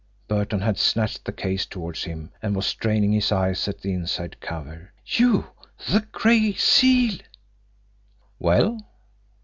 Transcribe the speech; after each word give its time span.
Burton 0.27 0.61
had 0.61 0.79
snatched 0.79 1.25
the 1.25 1.31
case 1.31 1.63
toward 1.67 1.95
him, 1.95 2.31
and 2.41 2.55
was 2.55 2.65
straining 2.65 3.11
his 3.11 3.31
eyes 3.31 3.67
at 3.67 3.81
the 3.81 3.93
inside 3.93 4.41
cover. 4.41 4.91
"You 5.05 5.45
the 5.87 6.07
Gray 6.11 6.53
Seal!" 6.53 7.19
"Well?" 8.39 8.79